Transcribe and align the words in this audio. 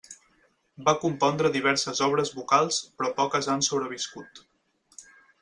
Va 0.87 0.95
compondre 1.03 1.51
diverses 1.55 2.01
obres 2.07 2.33
vocals 2.39 2.81
però 2.97 3.13
poques 3.21 3.51
han 3.57 3.63
sobreviscut. 3.69 4.43